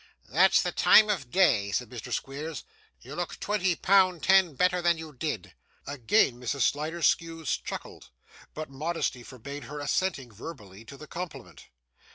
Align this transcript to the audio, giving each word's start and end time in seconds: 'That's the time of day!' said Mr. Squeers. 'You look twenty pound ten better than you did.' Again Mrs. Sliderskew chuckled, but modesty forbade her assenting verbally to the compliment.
'That's 0.29 0.63
the 0.63 0.71
time 0.71 1.11
of 1.11 1.29
day!' 1.29 1.71
said 1.71 1.89
Mr. 1.91 2.11
Squeers. 2.11 2.63
'You 3.01 3.13
look 3.13 3.39
twenty 3.39 3.75
pound 3.75 4.23
ten 4.23 4.55
better 4.55 4.81
than 4.81 4.97
you 4.97 5.13
did.' 5.13 5.53
Again 5.85 6.39
Mrs. 6.41 6.61
Sliderskew 6.61 7.45
chuckled, 7.63 8.09
but 8.55 8.67
modesty 8.71 9.21
forbade 9.21 9.65
her 9.65 9.79
assenting 9.79 10.31
verbally 10.31 10.83
to 10.85 10.97
the 10.97 11.05
compliment. 11.05 11.67